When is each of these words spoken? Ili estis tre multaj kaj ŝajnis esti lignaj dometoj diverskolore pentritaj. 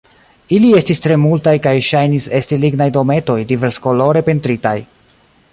Ili 0.57 0.69
estis 0.77 1.01
tre 1.03 1.17
multaj 1.25 1.53
kaj 1.67 1.75
ŝajnis 1.89 2.27
esti 2.39 2.61
lignaj 2.65 2.89
dometoj 2.97 3.39
diverskolore 3.53 4.29
pentritaj. 4.31 4.77